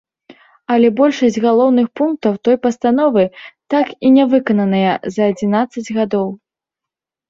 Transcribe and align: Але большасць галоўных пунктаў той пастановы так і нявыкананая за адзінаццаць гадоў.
Але 0.75 0.87
большасць 0.99 1.37
галоўных 1.45 1.91
пунктаў 2.01 2.33
той 2.49 2.55
пастановы 2.65 3.29
так 3.77 3.95
і 4.05 4.15
нявыкананая 4.19 4.93
за 5.17 5.23
адзінаццаць 5.35 5.91
гадоў. 5.97 6.27